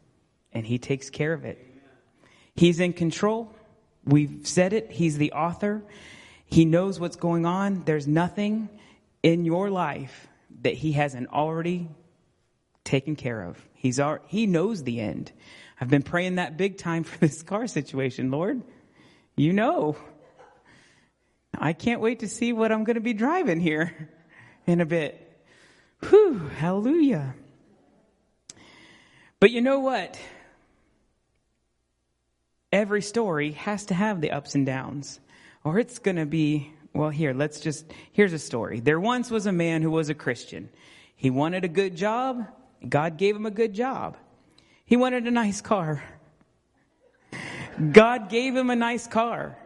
[0.53, 1.67] and He takes care of it.
[2.55, 3.55] He's in control.
[4.05, 4.91] We've said it.
[4.91, 5.83] He's the author.
[6.45, 7.85] He knows what's going on.
[7.85, 8.69] There's nothing
[9.23, 10.29] in your life
[10.61, 11.89] that He hasn't already
[12.85, 13.59] taken care of.
[13.73, 15.33] He's our, He knows the end.
[15.81, 18.63] I've been praying that big time for this car situation, Lord.
[19.35, 19.97] You know.
[21.57, 24.09] I can't wait to see what I'm going to be driving here
[24.67, 25.19] in a bit.
[26.09, 27.35] Whew, hallelujah.
[29.39, 30.19] But you know what?
[32.73, 35.21] Every story has to have the ups and downs,
[35.63, 38.81] or it's going to be, well, here, let's just, here's a story.
[38.81, 40.71] There once was a man who was a Christian.
[41.15, 42.47] He wanted a good job.
[42.89, 44.17] God gave him a good job.
[44.87, 46.03] He wanted a nice car.
[47.93, 49.59] God gave him a nice car.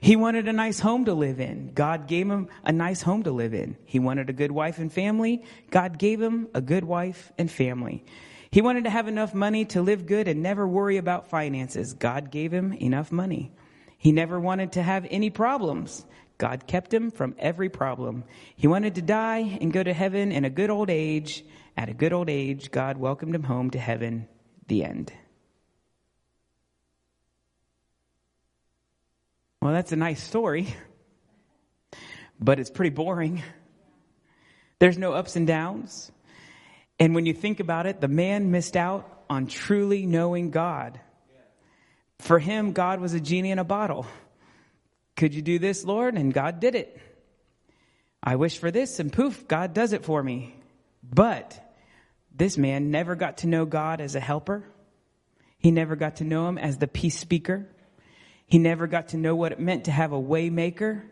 [0.00, 1.72] He wanted a nice home to live in.
[1.74, 3.76] God gave him a nice home to live in.
[3.84, 5.44] He wanted a good wife and family.
[5.70, 8.04] God gave him a good wife and family.
[8.50, 11.92] He wanted to have enough money to live good and never worry about finances.
[11.92, 13.52] God gave him enough money.
[13.98, 16.06] He never wanted to have any problems.
[16.38, 18.24] God kept him from every problem.
[18.54, 21.44] He wanted to die and go to heaven in a good old age.
[21.76, 24.28] At a good old age, God welcomed him home to heaven.
[24.68, 25.12] The end.
[29.66, 30.72] Well, that's a nice story,
[32.38, 33.42] but it's pretty boring.
[34.78, 36.12] There's no ups and downs.
[37.00, 41.00] And when you think about it, the man missed out on truly knowing God.
[42.20, 44.06] For him, God was a genie in a bottle.
[45.16, 46.14] Could you do this, Lord?
[46.14, 47.00] And God did it.
[48.22, 50.54] I wish for this, and poof, God does it for me.
[51.02, 51.60] But
[52.32, 54.62] this man never got to know God as a helper.
[55.58, 57.68] He never got to know him as the peace speaker.
[58.46, 61.02] He never got to know what it meant to have a waymaker.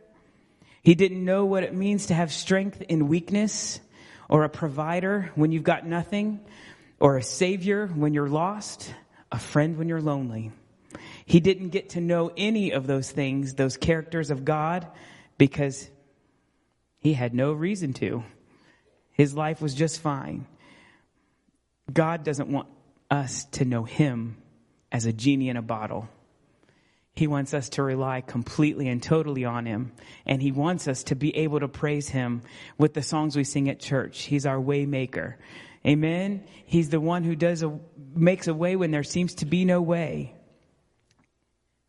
[0.83, 3.81] He didn't know what it means to have strength in weakness
[4.29, 6.41] or a provider when you've got nothing
[7.01, 8.93] or a savior when you're lost,
[9.33, 10.53] a friend when you're lonely.
[11.27, 14.87] He didn't get to know any of those things, those characters of God,
[15.39, 15.89] because
[16.99, 18.25] he had no reason to.
[19.13, 20.47] His life was just fine.
[21.93, 22.69] God doesn't want
[23.11, 24.37] us to know him
[24.93, 26.09] as a genie in a bottle.
[27.17, 29.93] He wants us to rely completely and totally on Him.
[30.27, 32.43] And He wants us to be able to praise Him
[32.77, 34.23] with the songs we sing at church.
[34.23, 35.39] He's our way maker.
[35.87, 36.45] Amen.
[36.65, 37.79] He's the one who does a,
[38.15, 40.35] makes a way when there seems to be no way.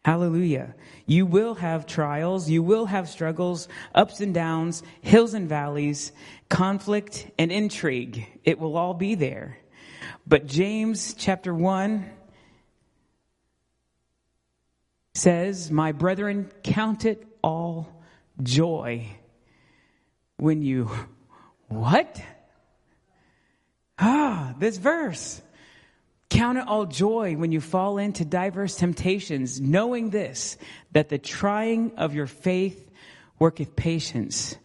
[0.03, 0.75] Hallelujah.
[1.07, 2.47] You will have trials.
[2.47, 6.11] You will have struggles, ups and downs, hills and valleys,
[6.49, 8.27] conflict and intrigue.
[8.43, 9.57] It will all be there.
[10.27, 12.07] But James chapter 1
[15.15, 18.03] says, My brethren, count it all
[18.43, 19.07] joy
[20.37, 20.91] when you
[21.67, 22.21] What?
[23.97, 25.41] Ah, this verse.
[26.29, 30.57] Count it all joy when you fall into diverse temptations, knowing this,
[30.91, 32.91] that the trying of your faith
[33.39, 34.55] worketh patience.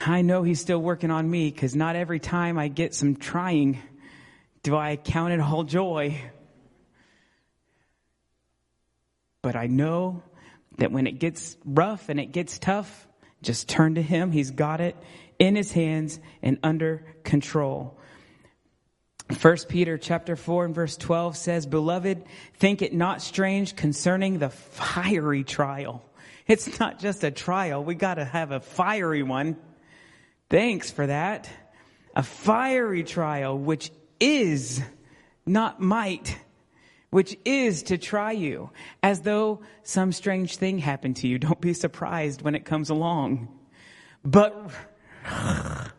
[0.00, 3.78] I know he's still working on me because not every time I get some trying
[4.62, 6.20] do I count it all joy.
[9.46, 10.24] But I know
[10.78, 13.06] that when it gets rough and it gets tough,
[13.42, 14.32] just turn to him.
[14.32, 14.96] He's got it
[15.38, 17.96] in his hands and under control.
[19.30, 24.50] First Peter chapter 4 and verse 12 says, Beloved, think it not strange concerning the
[24.50, 26.04] fiery trial.
[26.48, 27.84] It's not just a trial.
[27.84, 29.56] We gotta have a fiery one.
[30.50, 31.48] Thanks for that.
[32.16, 34.82] A fiery trial, which is
[35.46, 36.36] not might,
[37.10, 38.70] which is to try you,
[39.02, 41.38] as though some strange thing happened to you.
[41.38, 43.48] Don't be surprised when it comes along.
[44.24, 44.70] But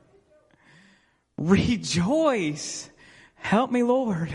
[1.37, 2.89] rejoice
[3.37, 4.29] Help me, Lord.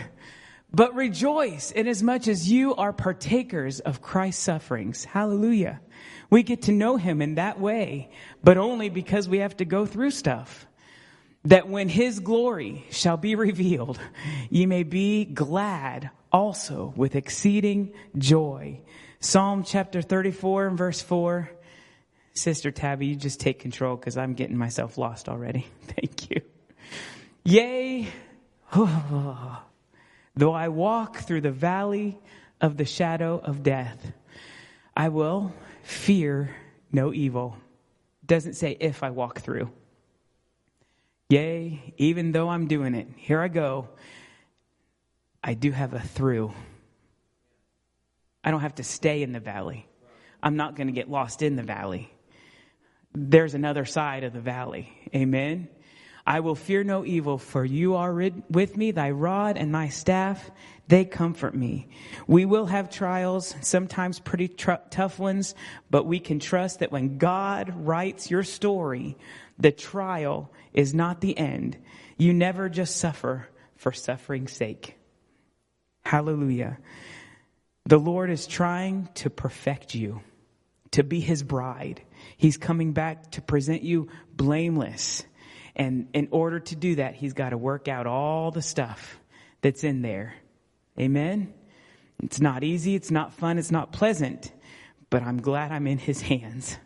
[0.72, 5.04] But rejoice inasmuch as you are partakers of Christ's sufferings.
[5.04, 5.82] Hallelujah.
[6.30, 8.08] We get to know him in that way,
[8.42, 10.66] but only because we have to go through stuff.
[11.44, 13.98] That when his glory shall be revealed,
[14.50, 18.80] ye may be glad also with exceeding joy.
[19.18, 21.50] Psalm chapter 34 and verse 4.
[22.34, 25.66] Sister Tabby, you just take control because I'm getting myself lost already.
[25.82, 26.40] Thank you.
[27.44, 28.08] Yea,
[30.34, 32.18] Though I walk through the valley
[32.60, 34.12] of the shadow of death,
[34.96, 35.52] I will
[35.82, 36.54] fear
[36.90, 37.56] no evil.
[38.24, 39.70] Doesn't say if I walk through.
[41.32, 43.88] Yea, even though I'm doing it, here I go.
[45.42, 46.52] I do have a through.
[48.44, 49.86] I don't have to stay in the valley.
[50.42, 52.12] I'm not going to get lost in the valley.
[53.14, 54.92] There's another side of the valley.
[55.14, 55.70] Amen.
[56.26, 58.12] I will fear no evil, for you are
[58.50, 60.50] with me, thy rod and thy staff,
[60.86, 61.88] they comfort me.
[62.26, 65.54] We will have trials, sometimes pretty tr- tough ones,
[65.90, 69.16] but we can trust that when God writes your story,
[69.62, 71.76] the trial is not the end.
[72.18, 74.96] You never just suffer for suffering's sake.
[76.04, 76.78] Hallelujah.
[77.84, 80.20] The Lord is trying to perfect you,
[80.92, 82.02] to be his bride.
[82.36, 85.24] He's coming back to present you blameless
[85.74, 89.18] and in order to do that, he's got to work out all the stuff
[89.62, 90.34] that's in there.
[90.98, 91.54] Amen?
[92.22, 94.52] It's not easy, it's not fun, it's not pleasant,
[95.08, 96.76] but I'm glad I'm in his hands.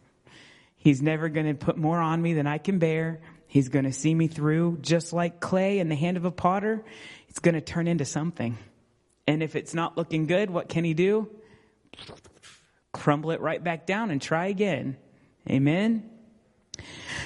[0.86, 3.18] He's never going to put more on me than I can bear.
[3.48, 6.84] He's going to see me through just like clay in the hand of a potter.
[7.28, 8.56] It's going to turn into something.
[9.26, 11.28] And if it's not looking good, what can he do?
[12.92, 14.96] Crumble it right back down and try again.
[15.50, 16.08] Amen.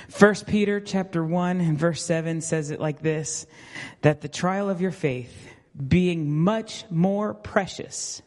[0.09, 3.46] First Peter chapter 1 and verse 7 says it like this,
[4.01, 8.23] that the trial of your faith, being much more precious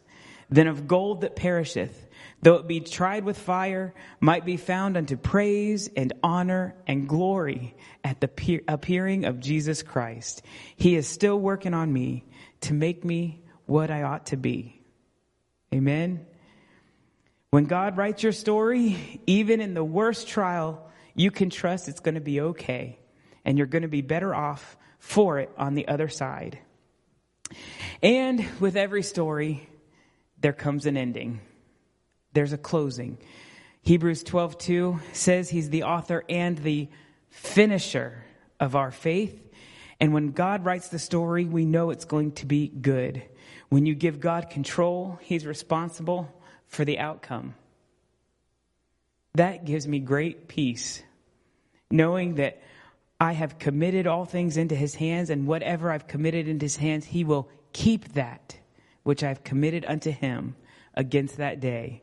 [0.52, 2.03] than of gold that perisheth,
[2.44, 7.76] though it be tried with fire, might be found unto praise and honor and glory
[8.04, 10.44] at the appearing of Jesus Christ.
[10.76, 12.26] He is still working on me
[12.62, 14.82] to make me what I ought to be.
[15.74, 16.26] Amen.
[17.50, 22.16] When God writes your story, even in the worst trial, you can trust it's going
[22.16, 23.00] to be okay
[23.46, 26.60] and you're going to be better off for it on the other side.
[28.02, 29.70] And with every story,
[30.40, 31.40] there comes an ending.
[32.34, 33.18] There's a closing.
[33.82, 36.90] Hebrews 12:2 says he's the author and the
[37.30, 38.24] finisher
[38.60, 39.40] of our faith.
[40.00, 43.24] And when God writes the story, we know it's going to be good.
[43.70, 46.34] When you give God control, he's responsible
[46.68, 47.56] for the outcome.
[49.36, 51.02] That gives me great peace,
[51.90, 52.62] knowing that
[53.20, 57.06] I have committed all things into his hands, and whatever I've committed into his hands,
[57.06, 58.60] he will keep that
[59.04, 60.56] which I've committed unto him
[60.94, 62.03] against that day.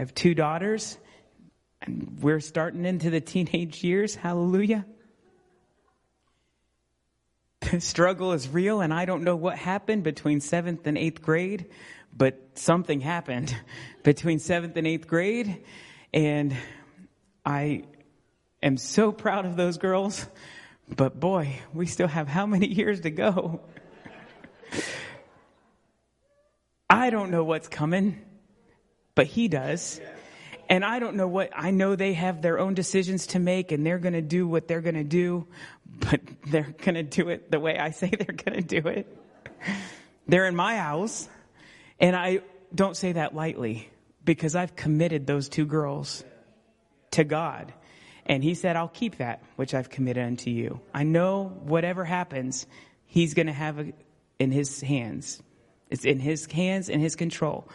[0.00, 0.96] I have two daughters,
[1.82, 4.14] and we're starting into the teenage years.
[4.14, 4.86] Hallelujah.
[7.70, 11.66] The struggle is real, and I don't know what happened between seventh and eighth grade,
[12.16, 13.54] but something happened
[14.02, 15.64] between seventh and eighth grade.
[16.14, 16.56] And
[17.44, 17.82] I
[18.62, 20.26] am so proud of those girls.
[20.88, 23.60] But boy, we still have how many years to go?
[26.88, 28.24] I don't know what's coming,
[29.14, 30.00] but he does.
[30.68, 33.84] And I don't know what, I know they have their own decisions to make and
[33.84, 35.46] they're going to do what they're going to do,
[35.84, 39.16] but they're going to do it the way I say they're going to do it.
[40.28, 41.28] They're in my house.
[41.98, 42.40] And I
[42.74, 43.90] don't say that lightly
[44.24, 46.24] because I've committed those two girls
[47.12, 47.72] to God.
[48.26, 50.80] And he said, I'll keep that which I've committed unto you.
[50.94, 52.66] I know whatever happens,
[53.06, 53.94] he's going to have it
[54.38, 55.42] in his hands.
[55.90, 57.68] It's in his hands and his control.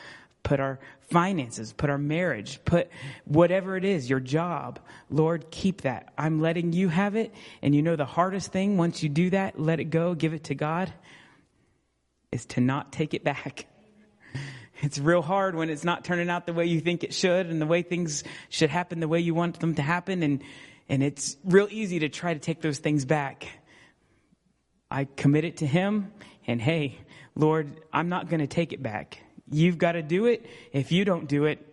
[0.43, 0.79] Put our
[1.09, 2.89] finances, put our marriage, put
[3.25, 4.79] whatever it is, your job.
[5.09, 6.13] Lord, keep that.
[6.17, 7.33] I'm letting you have it.
[7.61, 10.45] And you know the hardest thing once you do that, let it go, give it
[10.45, 10.91] to God,
[12.31, 13.67] is to not take it back.
[14.81, 17.61] It's real hard when it's not turning out the way you think it should and
[17.61, 20.21] the way things should happen the way you want them to happen.
[20.21, 20.43] And,
[20.89, 23.47] and it's real easy to try to take those things back.
[24.91, 26.11] I commit it to Him
[26.45, 26.97] and hey,
[27.35, 29.24] Lord, I'm not going to take it back.
[29.49, 30.45] You've got to do it.
[30.71, 31.65] If you don't do it,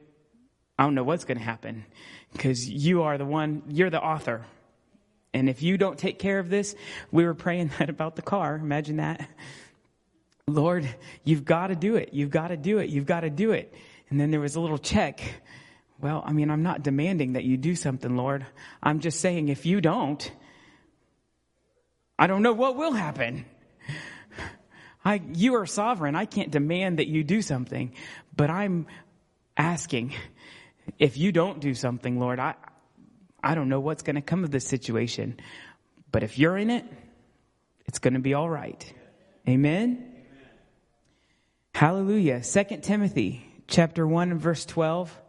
[0.78, 1.84] I don't know what's going to happen
[2.32, 4.46] because you are the one, you're the author.
[5.34, 6.74] And if you don't take care of this,
[7.10, 8.56] we were praying that about the car.
[8.56, 9.28] Imagine that.
[10.46, 10.88] Lord,
[11.24, 12.10] you've got to do it.
[12.12, 12.90] You've got to do it.
[12.90, 13.74] You've got to do it.
[14.10, 15.20] And then there was a little check.
[16.00, 18.44] Well, I mean, I'm not demanding that you do something, Lord.
[18.82, 20.30] I'm just saying if you don't,
[22.18, 23.46] I don't know what will happen.
[25.04, 26.14] I, you are sovereign.
[26.14, 27.92] I can't demand that you do something,
[28.36, 28.86] but I'm
[29.56, 30.14] asking
[30.98, 32.54] if you don't do something, Lord, I,
[33.42, 35.38] I don't know what's going to come of this situation,
[36.10, 36.84] but if you're in it,
[37.86, 38.92] it's going to be all right.
[39.48, 39.98] Amen.
[39.98, 40.08] Amen.
[41.74, 42.42] Hallelujah.
[42.42, 45.21] Second Timothy chapter one and verse 12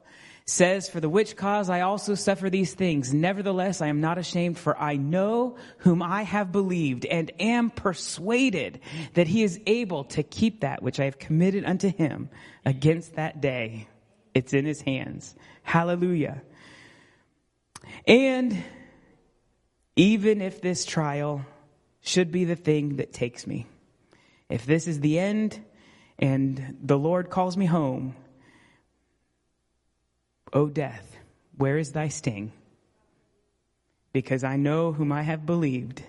[0.45, 3.13] says, For the which cause I also suffer these things.
[3.13, 8.79] Nevertheless, I am not ashamed, for I know whom I have believed, and am persuaded
[9.13, 12.29] that he is able to keep that which I have committed unto him
[12.65, 13.87] against that day.
[14.33, 15.35] It's in his hands.
[15.61, 16.41] Hallelujah.
[18.07, 18.63] And
[19.95, 21.45] even if this trial
[22.01, 23.67] should be the thing that takes me,
[24.49, 25.63] if this is the end
[26.19, 28.15] and the Lord calls me home,
[30.53, 31.17] O death,
[31.57, 32.51] where is thy sting?
[34.13, 36.03] Because I know whom I have believed.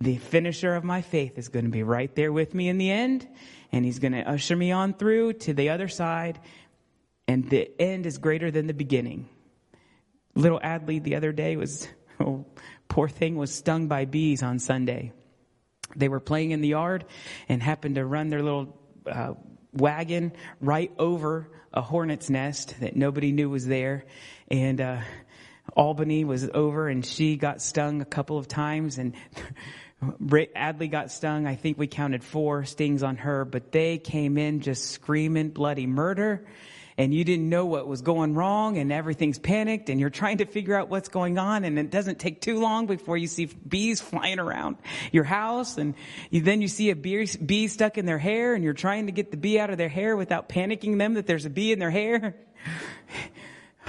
[0.00, 2.90] The finisher of my faith is going to be right there with me in the
[2.90, 3.28] end,
[3.70, 6.40] and he's going to usher me on through to the other side,
[7.28, 9.28] and the end is greater than the beginning.
[10.34, 11.86] Little Adley the other day was,
[12.20, 12.46] oh,
[12.88, 15.12] poor thing, was stung by bees on Sunday.
[15.94, 17.04] They were playing in the yard
[17.48, 18.74] and happened to run their little
[19.06, 19.34] uh,
[19.72, 24.04] wagon right over a hornet's nest that nobody knew was there.
[24.48, 25.00] And, uh,
[25.76, 29.14] Albany was over and she got stung a couple of times and
[30.02, 31.46] Adley got stung.
[31.46, 35.86] I think we counted four stings on her, but they came in just screaming bloody
[35.86, 36.44] murder
[36.98, 40.44] and you didn't know what was going wrong and everything's panicked and you're trying to
[40.44, 44.00] figure out what's going on and it doesn't take too long before you see bees
[44.00, 44.76] flying around
[45.10, 45.94] your house and
[46.30, 49.12] you, then you see a bee, bee stuck in their hair and you're trying to
[49.12, 51.78] get the bee out of their hair without panicking them that there's a bee in
[51.78, 52.36] their hair.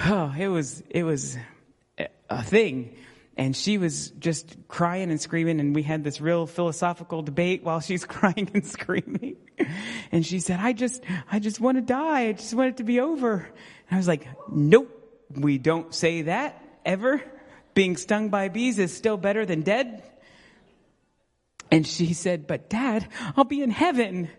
[0.06, 1.38] Oh, it was, it was
[2.28, 2.96] a thing
[3.36, 7.80] and she was just crying and screaming and we had this real philosophical debate while
[7.80, 9.36] she's crying and screaming
[10.12, 12.28] and she said i just i just want to die.
[12.28, 13.34] I just want it to be over.
[13.34, 14.90] And i was like nope
[15.30, 17.22] we don't say that ever.
[17.74, 20.02] Being stung by bees is still better than dead.
[21.70, 24.30] And she said but dad i'll be in heaven.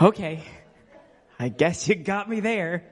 [0.00, 0.44] Okay.
[1.38, 2.84] I guess you got me there.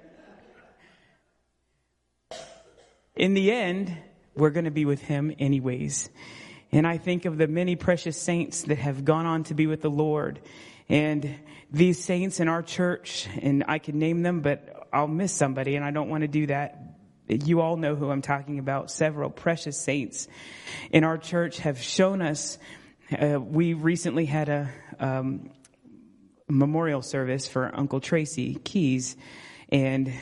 [3.17, 3.97] In the end,
[4.35, 6.11] we're going to be with him anyways.
[6.75, 9.81] And I think of the many precious saints that have gone on to be with
[9.81, 10.41] the Lord.
[10.89, 11.37] And
[11.71, 15.85] these saints in our church, and I could name them, but I'll miss somebody and
[15.85, 16.97] I don't want to do that.
[17.29, 18.91] You all know who I'm talking about.
[18.91, 20.27] Several precious saints
[20.91, 22.59] in our church have shown us.
[23.17, 24.69] Uh, we recently had a
[24.99, 25.51] um,
[26.49, 29.17] memorial service for Uncle Tracy Keys,
[29.69, 30.13] and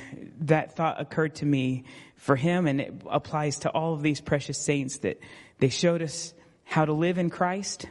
[0.40, 1.84] that thought occurred to me
[2.16, 5.18] for him, and it applies to all of these precious saints that
[5.59, 6.34] they showed us
[6.72, 7.84] how to live in Christ.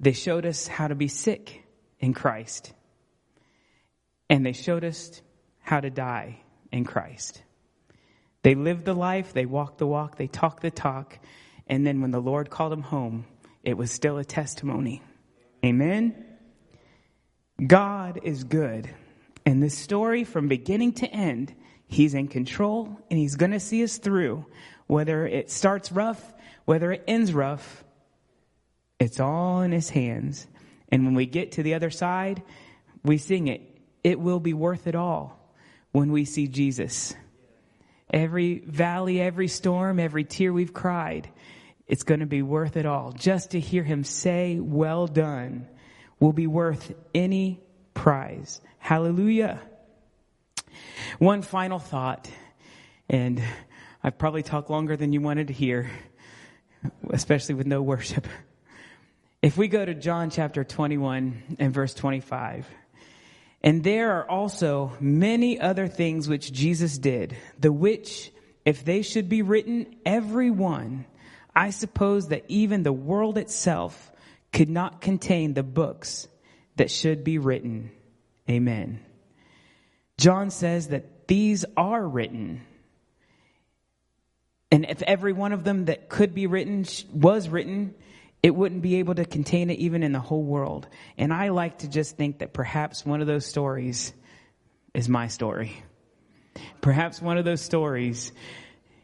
[0.00, 1.62] They showed us how to be sick
[2.00, 2.72] in Christ.
[4.28, 5.22] And they showed us
[5.60, 6.40] how to die
[6.72, 7.40] in Christ.
[8.42, 11.20] They lived the life, they walked the walk, they talked the talk,
[11.68, 13.26] and then when the Lord called them home,
[13.62, 15.00] it was still a testimony.
[15.64, 16.16] Amen?
[17.64, 18.90] God is good.
[19.46, 21.54] And this story from beginning to end
[21.92, 24.46] He's in control and he's going to see us through.
[24.86, 26.32] Whether it starts rough,
[26.64, 27.84] whether it ends rough,
[28.98, 30.46] it's all in his hands.
[30.88, 32.42] And when we get to the other side,
[33.02, 33.62] we sing it.
[34.04, 35.38] It will be worth it all
[35.92, 37.14] when we see Jesus.
[38.12, 41.28] Every valley, every storm, every tear we've cried,
[41.86, 43.12] it's going to be worth it all.
[43.12, 45.66] Just to hear him say, well done,
[46.20, 47.60] will be worth any
[47.94, 48.60] prize.
[48.78, 49.60] Hallelujah.
[51.18, 52.30] One final thought,
[53.08, 53.42] and
[54.02, 55.90] I've probably talked longer than you wanted to hear,
[57.12, 58.26] especially with no worship.
[59.42, 62.66] If we go to John chapter 21 and verse 25,
[63.62, 68.32] and there are also many other things which Jesus did, the which,
[68.64, 71.04] if they should be written, every one,
[71.54, 74.10] I suppose that even the world itself
[74.52, 76.28] could not contain the books
[76.76, 77.92] that should be written.
[78.50, 79.00] Amen.
[80.18, 82.62] John says that these are written.
[84.72, 87.94] And if every one of them that could be written was written,
[88.42, 90.88] it wouldn't be able to contain it even in the whole world.
[91.18, 94.14] And I like to just think that perhaps one of those stories
[94.94, 95.76] is my story.
[96.80, 98.32] Perhaps one of those stories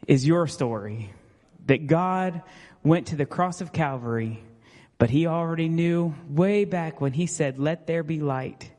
[0.07, 1.13] is your story.
[1.67, 2.41] That God
[2.83, 4.43] went to the cross of Calvary,
[4.97, 8.71] but he already knew way back when he said, let there be light,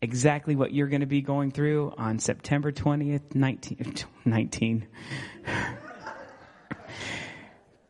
[0.00, 3.94] exactly what you're going to be going through on September 20th, 19,
[4.24, 4.86] 19.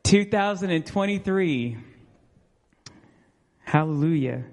[0.05, 1.77] 2023.
[3.65, 4.45] Hallelujah.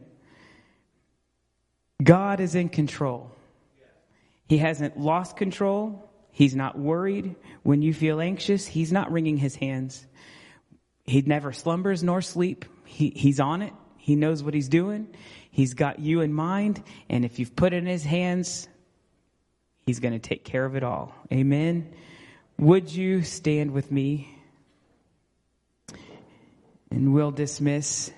[2.02, 3.30] God is in control.
[4.47, 6.10] He hasn't lost control.
[6.32, 7.36] He's not worried.
[7.64, 10.06] When you feel anxious, He's not wringing His hands.
[11.04, 12.66] He never slumbers nor sleep.
[12.86, 13.74] He, he's on it.
[13.97, 15.14] He knows what He's doing.
[15.52, 16.82] He's got you in mind.
[17.10, 18.68] And if you've put it in His hands,
[19.86, 21.14] He's going to take care of it all.
[21.32, 21.93] Amen.
[22.58, 24.41] Would you stand with me?
[26.92, 28.12] And we'll dismiss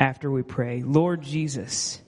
[0.00, 0.82] after we pray.
[0.82, 2.00] Lord Jesus,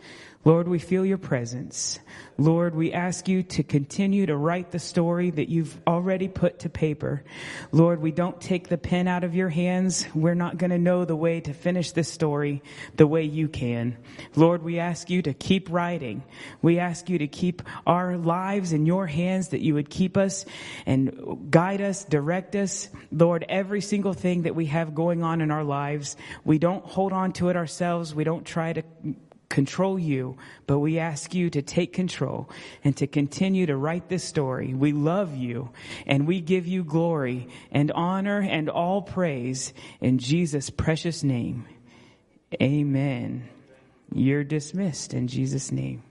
[0.44, 1.98] Lord, we feel your presence.
[2.38, 6.68] Lord, we ask you to continue to write the story that you've already put to
[6.68, 7.24] paper.
[7.72, 10.06] Lord, we don't take the pen out of your hands.
[10.14, 12.62] We're not going to know the way to finish this story
[12.94, 13.98] the way you can.
[14.36, 16.22] Lord, we ask you to keep writing.
[16.62, 20.46] We ask you to keep our lives in your hands, that you would keep us
[20.86, 22.88] and guide us, direct us.
[23.10, 27.12] Lord, every single thing that we have going on in our lives, we don't hold
[27.12, 28.14] on to it ourselves.
[28.14, 28.84] We don't try to
[29.48, 30.36] control you,
[30.66, 32.50] but we ask you to take control
[32.84, 34.74] and to continue to write this story.
[34.74, 35.70] We love you
[36.06, 41.66] and we give you glory and honor and all praise in Jesus' precious name.
[42.60, 43.48] Amen.
[44.12, 46.02] You're dismissed in Jesus' name.